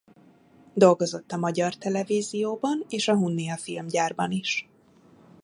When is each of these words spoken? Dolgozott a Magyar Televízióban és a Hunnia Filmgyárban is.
Dolgozott 0.73 1.31
a 1.31 1.37
Magyar 1.37 1.75
Televízióban 1.75 2.85
és 2.89 3.07
a 3.07 3.15
Hunnia 3.15 3.57
Filmgyárban 3.57 4.31
is. 4.31 4.67